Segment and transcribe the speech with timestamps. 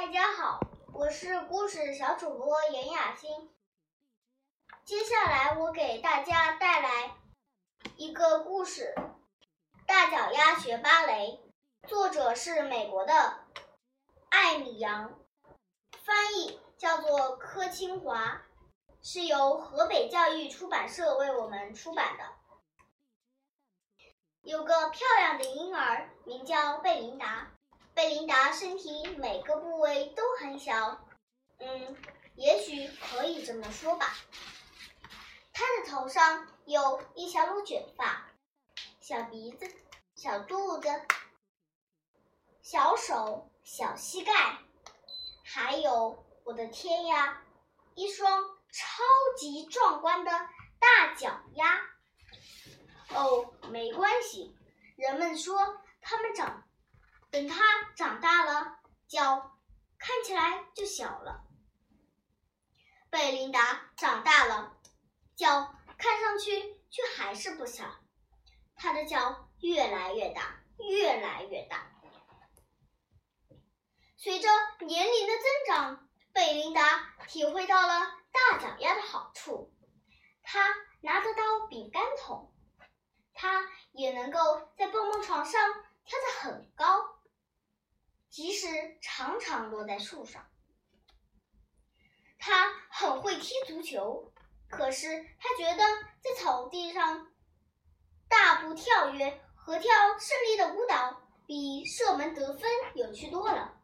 [0.00, 0.60] 大家好，
[0.94, 3.50] 我是故事小主播严雅欣。
[4.82, 7.18] 接下来我给大家带来
[7.96, 8.94] 一个故事，
[9.86, 11.42] 《大脚丫学芭蕾》，
[11.86, 13.44] 作者是美国的
[14.30, 15.20] 艾米扬，
[16.02, 18.40] 翻译叫做柯清华，
[19.02, 22.24] 是由河北教育出版社为我们出版的。
[24.40, 27.50] 有个漂亮的婴儿，名叫贝琳达。
[27.94, 31.06] 贝琳达身体每个部位都很小，
[31.58, 31.96] 嗯，
[32.36, 34.14] 也许可以这么说吧。
[35.52, 38.28] 她的头上有一小撮卷发，
[39.00, 39.70] 小鼻子、
[40.14, 40.88] 小肚子、
[42.62, 44.58] 小手、小膝盖，
[45.44, 47.42] 还有，我的天呀，
[47.94, 49.02] 一双超
[49.36, 50.30] 级壮观的
[50.78, 51.80] 大脚丫。
[53.10, 54.56] 哦，没关系，
[54.96, 56.64] 人们说他们长。
[57.30, 57.62] 等他
[57.94, 59.56] 长大了，脚
[59.98, 61.44] 看起来就小了。
[63.08, 64.76] 贝琳达长大了，
[65.36, 67.84] 脚看上去却还是不小。
[68.74, 71.90] 她的脚越来越大，越来越大。
[74.16, 74.48] 随着
[74.80, 78.00] 年龄的增长，贝琳达体会到了
[78.32, 79.72] 大脚丫的好处。
[80.42, 82.52] 她拿得到饼干桶，
[83.34, 85.72] 她也能够在蹦蹦床上
[86.04, 87.19] 跳得很高。
[88.30, 90.48] 即使常常落在树上，
[92.38, 94.32] 他很会踢足球。
[94.68, 95.08] 可是
[95.40, 95.82] 他觉得
[96.20, 97.26] 在草地上
[98.28, 103.76] 大步跳跃和跳胜利的舞蹈比射门得分有趣多了。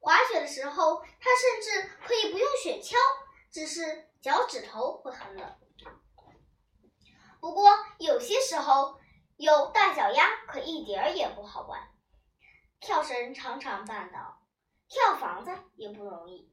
[0.00, 2.96] 滑雪的时候，他甚至可以不用雪橇，
[3.52, 5.56] 只是脚趾头会很冷。
[7.40, 8.98] 不过有些时候，
[9.36, 11.91] 有大脚丫可一点儿也不好玩。
[12.82, 14.42] 跳绳常常绊倒，
[14.88, 16.52] 跳房子也不容易。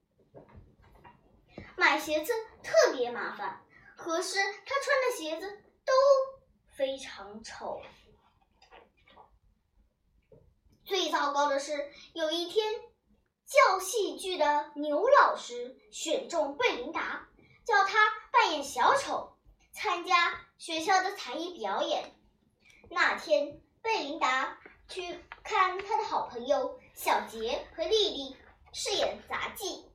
[1.75, 3.65] 买鞋子特别麻烦，
[3.97, 5.91] 可是他穿的鞋子都
[6.67, 7.81] 非常丑。
[10.85, 12.75] 最糟糕的是，有一天，
[13.47, 17.27] 教戏剧的牛老师选中贝琳达，
[17.65, 17.97] 叫她
[18.31, 19.35] 扮演小丑，
[19.71, 22.15] 参加学校的才艺表演。
[22.91, 24.58] 那天，贝琳达。
[24.89, 28.35] 去看他的好朋友小杰和丽丽
[28.73, 29.87] 饰演杂技，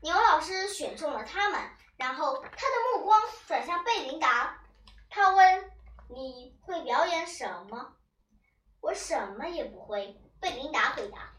[0.00, 1.60] 牛老师选中了他们，
[1.98, 4.58] 然后他的目光转向贝琳达，
[5.10, 5.70] 他问
[6.08, 7.94] ：“你会表演什么
[8.80, 11.32] ？”“我什么也不会。”贝琳达回答。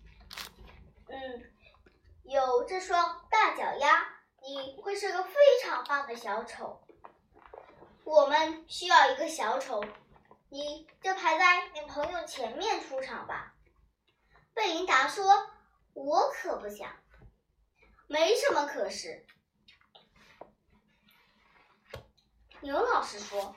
[1.08, 1.50] “嗯，
[2.24, 4.06] 有这双大脚丫，
[4.42, 6.82] 你会是个非常棒的小丑。
[8.04, 9.82] 我们需要一个小丑。”
[10.56, 13.52] 你就排在你朋友前面出场吧，
[14.54, 15.50] 贝琳达说
[15.92, 16.96] ：“我可不想，
[18.06, 19.26] 没什么可是。”
[22.62, 23.54] 牛老师说：“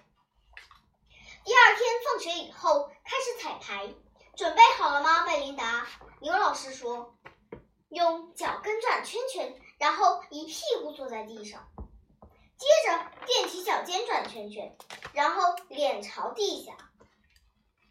[1.46, 3.88] 第二天放学以后开始彩排，
[4.36, 5.88] 准备好了吗？”贝琳达，
[6.20, 7.18] 牛老师说
[7.88, 11.66] ：“用脚跟转圈圈，然后一屁股坐在地上。”
[12.60, 12.92] 接着
[13.26, 14.76] 踮起脚尖转圈圈，
[15.14, 16.76] 然后脸朝地下，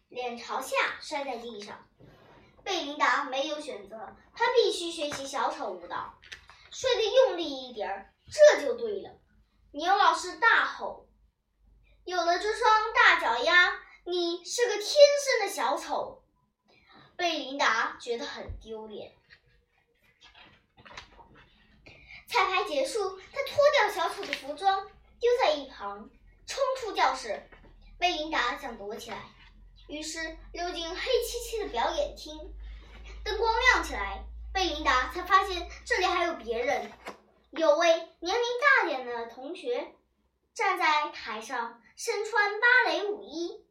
[0.09, 1.87] 脸朝下摔在地上。
[2.63, 6.19] 贝琳达没有选择，她必须学习小丑舞蹈，
[6.71, 9.17] 摔得用力一点儿，这就对了。
[9.71, 11.07] 牛老师大吼
[12.05, 16.23] ：“有了这双大脚丫，你是个天生的小丑。”
[17.15, 19.13] 贝琳达觉得很丢脸。
[22.27, 24.87] 彩排结束，他脱掉小丑的服装，
[25.19, 26.09] 丢在一旁，
[26.45, 27.49] 冲出教室。
[27.97, 29.23] 贝琳达想躲起来，
[29.89, 32.37] 于是溜进黑漆漆的表演厅。
[33.23, 34.23] 灯光亮起来，
[34.53, 36.91] 贝琳达才发现这里还有别人。
[37.49, 37.89] 有位
[38.19, 39.95] 年龄大点的同学
[40.53, 43.65] 站在台上，身穿芭蕾舞衣。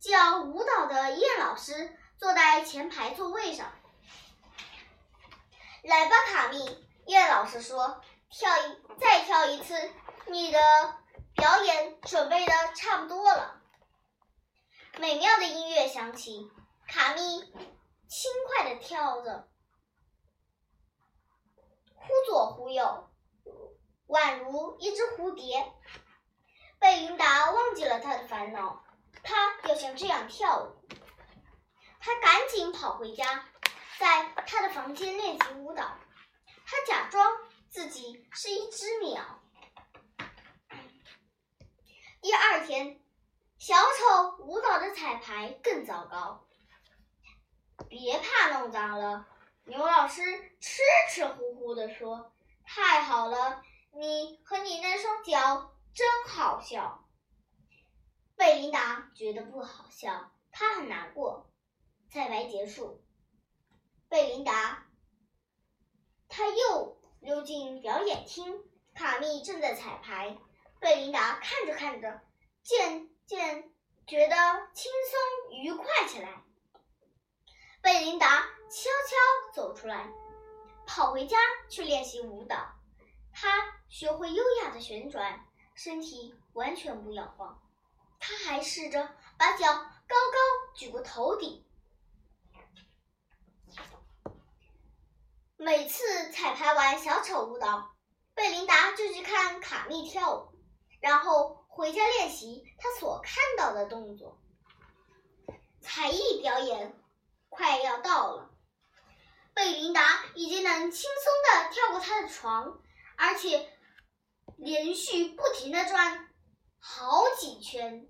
[0.00, 3.72] 教舞蹈的燕老师坐在前排座位上。
[5.84, 6.84] 来吧，卡密。
[7.06, 9.74] 叶老师说：“跳一，再跳一次，
[10.26, 10.58] 你的
[11.34, 13.60] 表演准备的差不多了。”
[15.00, 16.50] 美妙的音乐响起，
[16.86, 17.20] 卡咪
[18.08, 19.48] 轻快的跳着，
[21.94, 23.10] 忽左忽右，
[24.06, 25.72] 宛如一只蝴蝶。
[26.78, 28.84] 贝琳达忘记了他的烦恼，
[29.24, 30.76] 他要像这样跳舞。
[31.98, 33.48] 他赶紧跑回家，
[33.98, 35.98] 在他的房间练习舞蹈。
[36.66, 37.36] 他假装
[37.68, 39.40] 自己是一只鸟。
[42.20, 43.02] 第二天，
[43.58, 44.13] 小丑
[45.04, 46.46] 彩排更糟糕。
[47.90, 49.28] 别怕，弄脏了。
[49.66, 50.22] 牛老师
[50.60, 50.80] 痴
[51.10, 52.32] 痴乎乎地说
[52.64, 53.62] ：“太好了，
[53.92, 57.06] 你和你那双脚真好笑。”
[58.34, 61.52] 贝琳达觉得不好笑，她很难过。
[62.08, 63.04] 彩排结束，
[64.08, 64.86] 贝琳达，
[66.28, 68.58] 她又溜进表演厅。
[68.94, 70.38] 卡密正在彩排，
[70.80, 72.22] 贝琳达看着看着，
[72.62, 73.73] 渐渐
[74.06, 74.36] 觉得
[74.74, 76.42] 轻松愉快起来。
[77.80, 80.10] 贝琳达悄悄走出来，
[80.86, 81.38] 跑回家
[81.70, 82.74] 去练习舞蹈。
[83.32, 83.48] 她
[83.88, 87.62] 学会优雅的旋转，身体完全不摇晃。
[88.20, 91.64] 她还试着把脚高高举过头顶。
[95.56, 97.90] 每次彩排完小丑舞蹈。
[98.34, 100.48] 贝琳达就去看卡密跳舞，
[101.00, 104.38] 然后回家练习他所看到的动作。
[105.80, 106.96] 才艺表演
[107.48, 108.50] 快要到了，
[109.52, 112.80] 贝琳达已经能轻松的跳过他的床，
[113.16, 113.72] 而且
[114.56, 116.28] 连续不停的转
[116.78, 118.06] 好几圈。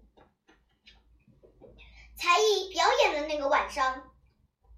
[2.17, 4.13] 才艺表演的那个晚上，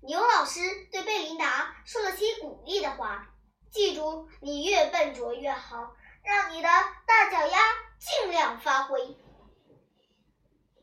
[0.01, 0.61] 牛老师
[0.93, 3.33] 对贝琳达说了些鼓励的话。
[3.73, 6.69] 记住，你越笨拙越好，让你的
[7.05, 7.59] 大脚丫
[7.99, 9.17] 尽量发挥。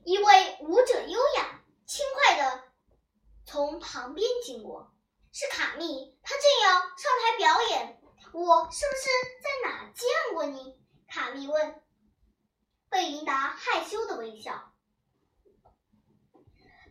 [0.03, 2.63] 一位舞者优雅轻快的
[3.45, 4.91] 从旁边经过，
[5.31, 8.01] 是卡密，他正要上台表演。
[8.33, 9.09] 我是不是
[9.41, 10.79] 在哪见过你？
[11.07, 11.81] 卡密问。
[12.89, 14.73] 贝琳达害羞的微笑。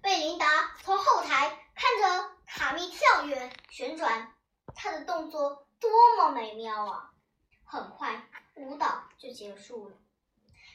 [0.00, 4.34] 贝琳达从后台看着卡密跳跃旋转，
[4.74, 5.66] 他的动作。
[5.80, 7.10] 多么美妙啊！
[7.64, 9.96] 很快，舞蹈就结束了。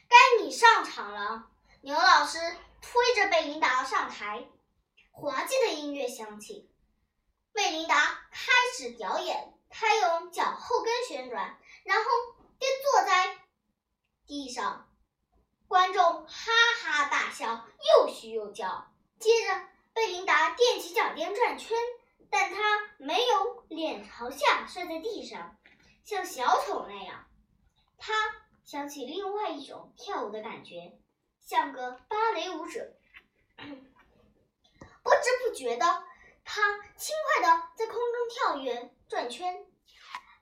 [0.08, 1.50] 该你上场了，
[1.82, 2.38] 牛老师
[2.80, 4.48] 推着贝琳达上台。
[5.10, 6.70] 滑稽的音乐响起，
[7.52, 9.54] 贝琳达开始表演。
[9.68, 12.04] 她用脚后跟旋转，然后
[12.58, 13.38] 便坐在
[14.26, 14.88] 地上。
[15.66, 16.52] 观众哈
[16.82, 17.66] 哈大笑，
[17.98, 18.90] 又嘘又叫。
[19.18, 21.76] 接着，贝琳达踮起脚尖转圈。
[22.30, 22.60] 但他
[22.98, 25.56] 没有脸朝下摔在地上，
[26.04, 27.26] 像小丑那样。
[27.96, 28.12] 他
[28.68, 31.00] 想起另外一种跳舞的感觉，
[31.40, 32.92] 像个芭蕾舞者。
[33.56, 33.64] 不
[35.10, 36.04] 知不觉的，
[36.44, 39.64] 他轻快的在空中跳跃、转圈，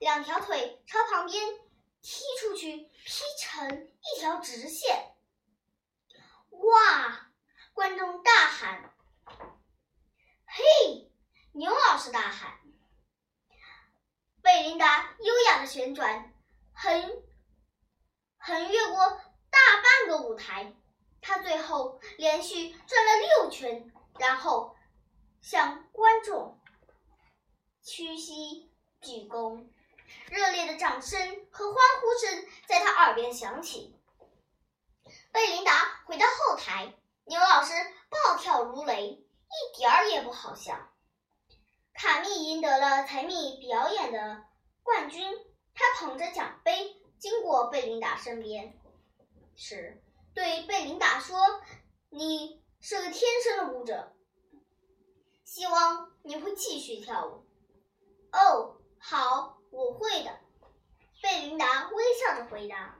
[0.01, 1.41] 两条腿朝旁边
[2.03, 5.15] 踢出去，劈成一条直线。
[6.51, 7.31] 哇！
[7.75, 8.93] 观众大喊
[10.47, 11.13] ：“嘿！”
[11.55, 12.59] 牛老师大喊
[14.43, 16.35] ：“贝琳达优雅的旋转，
[16.73, 17.23] 很
[18.47, 19.21] 横越过
[19.51, 20.73] 大半个舞台。
[21.21, 24.77] 他最后连续转了六圈，然后
[25.43, 26.57] 向观众
[27.83, 28.71] 屈膝
[29.01, 29.67] 鞠躬。
[30.29, 31.19] 热烈的掌声
[31.51, 33.99] 和欢呼声在他耳边响起。
[35.33, 36.95] 贝琳达回到后台，
[37.25, 37.73] 牛老师
[38.09, 40.79] 暴跳如雷，一点儿也不好笑。”
[41.95, 44.45] 卡密赢得了才艺表演的
[44.85, 45.37] 冠军。
[45.75, 46.97] 他捧着奖杯
[47.29, 48.79] 经过贝琳达身边
[49.57, 50.01] 时，
[50.33, 51.37] 对贝琳达说
[52.09, 54.15] ：“你是个天生的舞者，
[55.43, 57.45] 希望你会继续跳舞。
[58.31, 60.39] ”“哦，好，我会的。”
[61.21, 62.97] 贝琳达微笑着回答。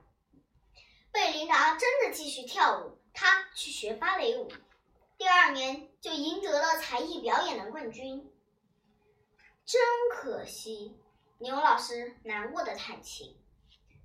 [1.13, 4.51] 贝琳达真的继续跳舞，她去学芭蕾舞，
[5.17, 8.29] 第二年就赢得了才艺表演的冠军。
[9.65, 9.81] 真
[10.11, 10.99] 可惜，
[11.39, 13.41] 牛老师难过的叹气。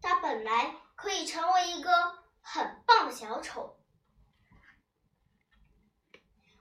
[0.02, 1.92] 他本来可以成为一个
[2.42, 3.78] 很棒的小丑。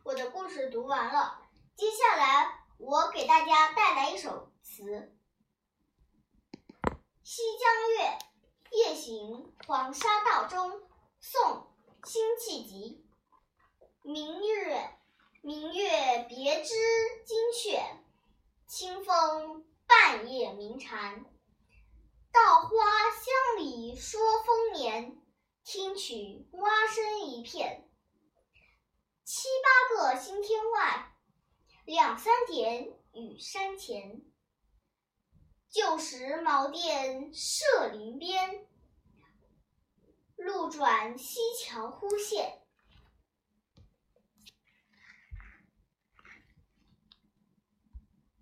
[0.02, 1.42] 我的故事读完了，
[1.76, 4.82] 接下来我给大家带来一首词
[7.22, 8.18] 《西江月·
[8.76, 10.70] 夜行黄沙道中》，
[11.20, 11.68] 宋·
[12.08, 13.06] 辛弃疾。
[14.02, 14.98] 明月，
[15.42, 16.74] 明月别枝
[17.24, 17.80] 惊鹊。
[18.66, 21.24] 清风半夜鸣蝉，
[22.32, 25.16] 稻花香里说丰年。
[25.62, 27.88] 听取蛙声一片，
[29.24, 31.14] 七八个星天外，
[31.84, 34.22] 两三点雨山前。
[35.68, 38.66] 旧时茅店社林边，
[40.34, 42.59] 路转溪桥忽见。